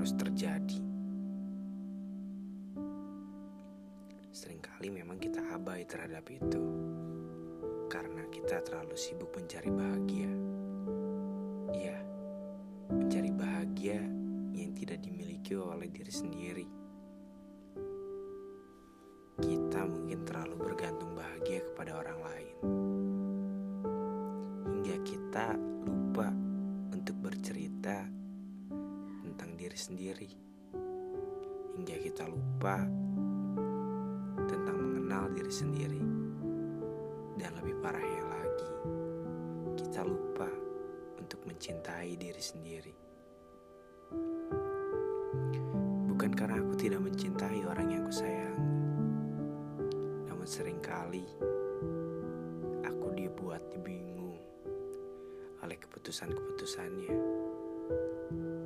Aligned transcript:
terus 0.00 0.16
terjadi. 0.16 0.80
Seringkali 4.32 4.88
memang 4.88 5.20
kita 5.20 5.44
abai 5.52 5.84
terhadap 5.84 6.24
itu 6.32 6.64
karena 7.92 8.24
kita 8.32 8.64
terlalu 8.64 8.96
sibuk 8.96 9.28
mencari 9.36 9.68
bahagia. 9.68 10.32
Iya, 11.76 12.00
mencari 12.96 13.28
bahagia 13.28 14.00
yang 14.56 14.72
tidak 14.72 15.04
dimiliki 15.04 15.52
oleh 15.52 15.92
diri 15.92 16.08
sendiri. 16.16 16.64
Kita 19.36 19.84
mungkin 19.84 20.24
terlalu 20.24 20.56
bergantung 20.64 21.12
bahagia 21.12 21.60
kepada 21.60 22.00
orang 22.00 22.18
lain, 22.24 22.56
hingga 24.64 24.96
kita 25.04 25.60
sendiri, 29.80 30.28
hingga 31.72 31.96
kita 32.04 32.28
lupa 32.28 32.84
tentang 34.44 34.76
mengenal 34.76 35.32
diri 35.32 35.48
sendiri, 35.48 36.02
dan 37.40 37.56
lebih 37.56 37.80
parahnya 37.80 38.24
lagi, 38.28 38.70
kita 39.80 40.04
lupa 40.04 40.52
untuk 41.16 41.40
mencintai 41.48 42.12
diri 42.20 42.42
sendiri. 42.44 42.94
Bukan 46.12 46.36
karena 46.36 46.60
aku 46.60 46.76
tidak 46.76 47.00
mencintai 47.00 47.64
orang 47.64 47.88
yang 47.88 48.04
kusayangi, 48.04 48.68
namun 50.28 50.44
sering 50.44 50.76
kali 50.84 51.24
aku 52.84 53.16
dibuat 53.16 53.64
bingung 53.80 54.36
oleh 55.64 55.80
keputusan-keputusannya. 55.80 57.16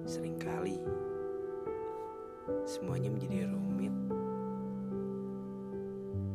Seringkali 0.05 0.84
semuanya 2.69 3.08
menjadi 3.08 3.48
rumit 3.48 3.97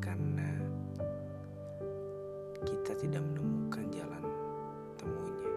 karena 0.02 0.50
kita 2.66 2.98
tidak 2.98 3.22
menemukan 3.30 3.86
jalan 3.94 4.24
temunya. 4.98 5.54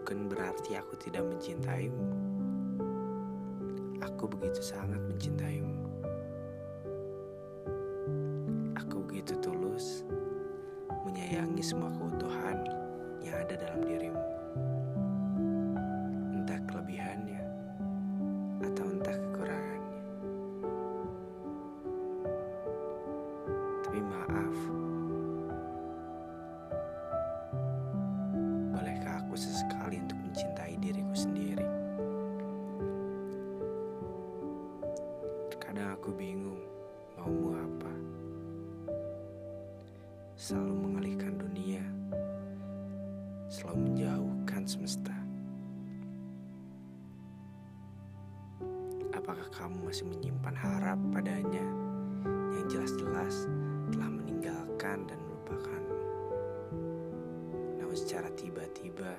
Bukan 0.00 0.32
berarti 0.32 0.80
aku 0.80 0.96
tidak 0.96 1.28
mencintaimu. 1.28 2.08
Aku 4.00 4.24
begitu 4.32 4.64
sangat 4.64 5.04
mencintaimu. 5.04 5.76
Aku 8.80 9.04
begitu 9.04 9.36
tulus 9.44 10.08
menyayangi 11.04 11.60
semua 11.60 11.92
keutuhan 12.00 12.64
yang 13.20 13.36
ada 13.44 13.60
dalam 13.60 13.84
dirimu. 13.84 14.35
Maaf, 24.26 24.58
bolehkah 28.74 29.22
aku 29.22 29.38
sesekali 29.38 30.02
untuk 30.02 30.18
mencintai 30.18 30.74
diriku 30.82 31.14
sendiri? 31.14 31.68
Terkadang 35.54 35.94
aku 35.94 36.10
bingung 36.10 36.58
maumu 37.14 37.54
apa. 37.54 37.92
Selalu 40.34 40.74
mengalihkan 40.74 41.38
dunia, 41.38 41.82
selalu 43.46 43.78
menjauhkan 43.90 44.62
semesta. 44.66 45.14
Apakah 49.14 49.46
kamu 49.54 49.86
masih 49.86 50.06
menyimpan 50.10 50.54
harap 50.58 50.98
padanya 51.14 51.66
yang 52.54 52.66
jelas-jelas 52.66 53.46
dan 55.04 55.20
melupakanmu? 55.20 56.00
Namun 57.76 57.92
secara 57.92 58.32
tiba-tiba, 58.32 59.12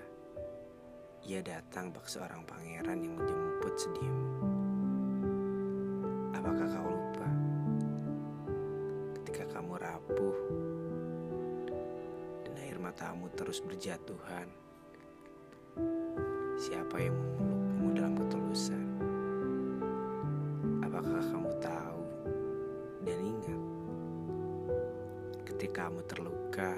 ia 1.28 1.44
datang 1.46 1.94
bak 1.94 2.10
seorang 2.10 2.42
pangeran 2.50 3.04
yang 3.06 3.14
menjemput 3.14 3.74
sedihmu. 3.78 4.32
Apakah 6.34 6.68
kau 6.72 6.88
lupa 6.90 7.30
ketika 9.22 9.44
kamu 9.54 9.78
rapuh 9.78 10.38
dan 12.48 12.54
air 12.64 12.80
matamu 12.82 13.30
terus 13.38 13.62
berjatuhan? 13.62 14.50
Siapa 16.58 16.98
yang 16.98 17.14
memelukmu 17.14 17.88
dalam 17.94 18.14
ketulusan? 18.18 18.87
Ketika 25.57 25.90
kamu 25.90 26.06
terluka 26.06 26.78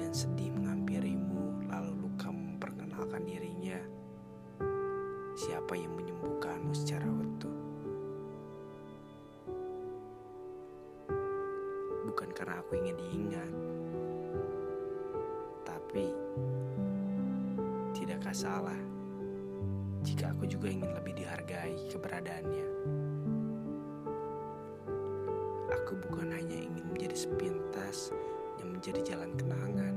dan 0.00 0.08
sedih 0.08 0.48
menghampirimu 0.56 1.68
lalu 1.68 1.92
luka 2.00 2.32
memperkenalkan 2.32 3.20
dirinya 3.28 3.76
siapa 5.36 5.76
yang 5.76 5.92
menyembuhkanmu 5.92 6.72
secara 6.72 7.04
utuh? 7.04 7.52
Bukan 12.08 12.32
karena 12.32 12.56
aku 12.64 12.80
ingin 12.80 12.96
diingat 12.96 13.52
tapi 15.60 16.08
tidakkah 17.92 18.32
salah 18.32 18.80
jika 20.00 20.32
aku 20.32 20.48
juga 20.48 20.72
ingin 20.72 20.96
lebih 20.96 21.20
dihargai 21.20 21.76
keberadaannya 21.92 22.66
aku 25.86 26.02
bukan 26.10 26.34
hanya 26.34 26.58
ingin 26.58 26.82
menjadi 26.90 27.14
sepintas 27.14 28.10
yang 28.58 28.74
menjadi 28.74 29.14
jalan 29.14 29.30
kenangan 29.38 29.94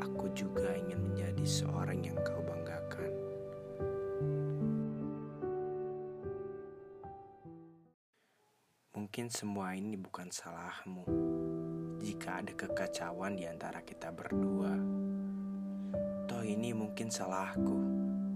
aku 0.00 0.32
juga 0.32 0.72
ingin 0.80 1.12
menjadi 1.12 1.44
seorang 1.44 2.00
yang 2.00 2.16
kau 2.24 2.40
banggakan 2.40 3.12
Mungkin 8.96 9.28
semua 9.28 9.76
ini 9.76 10.00
bukan 10.00 10.32
salahmu 10.32 11.04
jika 12.00 12.40
ada 12.40 12.56
kekacauan 12.56 13.36
di 13.36 13.44
antara 13.44 13.84
kita 13.84 14.08
berdua. 14.08 14.72
Toh 16.24 16.40
ini 16.40 16.72
mungkin 16.72 17.12
salahku 17.12 17.78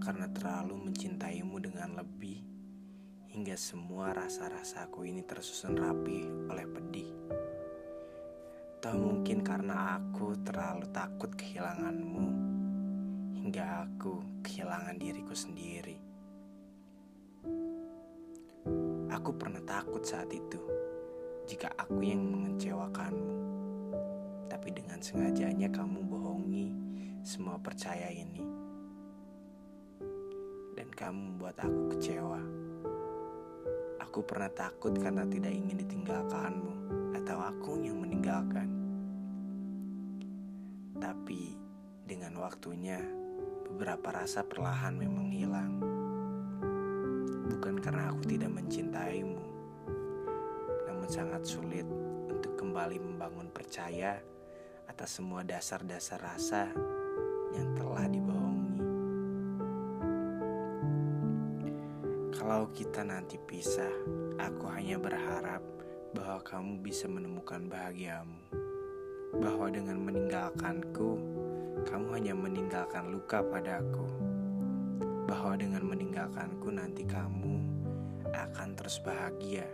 karena 0.05 0.28
terlalu 0.37 0.93
mencintaimu 0.93 1.56
dengan 1.65 1.97
lebih 1.97 2.58
hingga 3.38 3.54
semua 3.54 4.10
rasa-rasaku 4.10 5.06
ini 5.06 5.22
tersusun 5.22 5.78
rapi 5.78 6.26
oleh 6.50 6.66
pedih. 6.66 7.06
Toh 8.82 8.99
mungkin 8.99 9.47
karena 9.47 9.94
aku 9.94 10.34
terlalu 10.43 10.91
takut 10.91 11.31
kehilanganmu 11.38 12.26
hingga 13.38 13.87
aku 13.87 14.43
kehilangan 14.43 14.99
diriku 14.99 15.38
sendiri. 15.38 16.02
Aku 19.14 19.31
pernah 19.38 19.62
takut 19.62 20.02
saat 20.02 20.34
itu 20.34 20.58
jika 21.46 21.70
aku 21.79 22.02
yang 22.02 22.26
mengecewakanmu. 22.26 23.38
Tapi 24.50 24.69
dengan 24.75 24.99
sengajanya 24.99 25.70
kamu 25.70 26.11
bohongi 26.11 26.75
semua 27.23 27.55
percaya 27.62 28.11
ini. 28.11 28.43
Dan 30.75 30.91
kamu 30.91 31.38
membuat 31.38 31.55
aku 31.62 31.94
kecewa. 31.94 32.68
Aku 34.08 34.25
pernah 34.25 34.49
takut 34.49 34.96
karena 34.96 35.28
tidak 35.28 35.52
ingin 35.52 35.84
ditinggalkanmu 35.84 36.72
atau 37.20 37.44
aku 37.44 37.76
yang 37.84 38.00
meninggalkan. 38.00 38.64
Tapi 40.96 41.52
dengan 42.08 42.40
waktunya 42.40 43.05
beberapa 43.69 44.25
rasa 44.25 44.49
perlahan 44.49 44.96
memang 44.96 45.28
hilang 45.28 45.72
bukan 47.52 47.84
karena 47.84 48.08
aku 48.08 48.25
tidak 48.25 48.49
mencintaimu, 48.49 49.44
namun 50.88 51.08
sangat 51.12 51.44
sulit 51.44 51.84
untuk 52.32 52.56
kembali 52.56 52.96
membangun 53.05 53.52
percaya 53.52 54.25
atas 54.88 55.20
semua 55.20 55.44
dasar-dasar 55.44 56.16
rasa 56.16 56.72
yang 57.52 57.76
telah 57.76 58.08
dibohongi. 58.08 58.28
Kalau 62.49 62.73
kita 62.73 63.05
nanti 63.05 63.37
pisah, 63.37 63.93
aku 64.41 64.73
hanya 64.73 64.97
berharap 64.97 65.61
bahwa 66.17 66.41
kamu 66.41 66.81
bisa 66.81 67.05
menemukan 67.05 67.69
bahagiamu. 67.69 68.41
Bahwa 69.37 69.69
dengan 69.69 70.00
meninggalkanku, 70.00 71.11
kamu 71.85 72.09
hanya 72.17 72.33
meninggalkan 72.33 73.12
luka 73.12 73.45
padaku 73.45 74.09
bahwa 75.29 75.61
dengan 75.61 75.93
meninggalkanku 75.93 76.73
nanti 76.73 77.05
kamu 77.05 77.61
akan 78.33 78.69
terus 78.81 78.97
bahagia. 79.05 79.69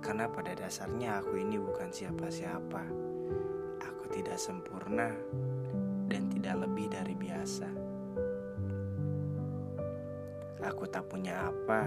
Karena 0.00 0.24
pada 0.32 0.56
dasarnya 0.56 1.20
aku 1.20 1.36
ini 1.36 1.60
bukan 1.60 1.92
siapa-siapa. 1.92 2.84
Aku 3.92 4.08
tidak 4.08 4.40
sempurna 4.40 5.12
dan 6.08 6.32
tidak 6.32 6.64
lebih 6.64 6.88
dari 6.88 7.12
biasa. 7.12 7.83
Aku 10.64 10.88
tak 10.88 11.04
punya 11.12 11.52
apa. 11.52 11.84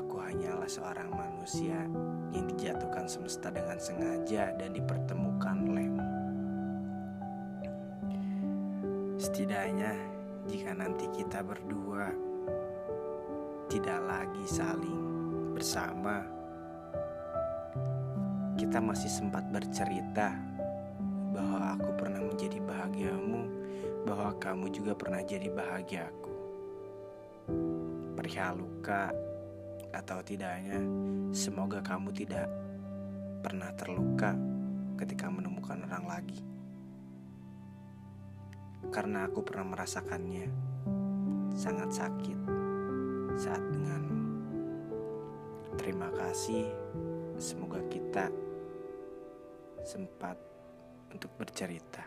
Aku 0.00 0.16
hanyalah 0.16 0.64
seorang 0.64 1.12
manusia 1.12 1.84
yang 2.32 2.48
dijatuhkan 2.48 3.04
semesta 3.04 3.52
dengan 3.52 3.76
sengaja 3.76 4.56
dan 4.56 4.72
dipertemukan 4.72 5.56
olehmu. 5.68 6.08
Setidaknya, 9.20 9.92
jika 10.48 10.72
nanti 10.72 11.04
kita 11.12 11.44
berdua 11.44 12.08
tidak 13.68 14.00
lagi 14.08 14.44
saling 14.48 15.04
bersama, 15.52 16.24
kita 18.56 18.80
masih 18.80 19.12
sempat 19.12 19.44
bercerita 19.52 20.32
bahwa 21.36 21.76
aku 21.76 21.92
pernah 21.92 22.24
menjadi 22.24 22.56
bahagiamu, 22.64 23.42
bahwa 24.08 24.32
kamu 24.40 24.72
juga 24.72 24.96
pernah 24.96 25.20
jadi 25.20 25.52
bahagiaku. 25.52 26.31
Perihal 28.22 28.54
luka 28.54 29.10
atau 29.90 30.22
tidaknya, 30.22 30.78
semoga 31.34 31.82
kamu 31.82 32.14
tidak 32.14 32.46
pernah 33.42 33.74
terluka 33.74 34.38
ketika 34.94 35.26
menemukan 35.26 35.82
orang 35.90 36.06
lagi. 36.06 36.38
Karena 38.94 39.26
aku 39.26 39.42
pernah 39.42 39.74
merasakannya 39.74 40.46
sangat 41.50 41.90
sakit 41.90 42.38
saat 43.34 43.62
denganmu. 43.74 44.22
Terima 45.82 46.06
kasih. 46.14 46.70
Semoga 47.42 47.82
kita 47.90 48.30
sempat 49.82 50.38
untuk 51.10 51.34
bercerita. 51.34 52.06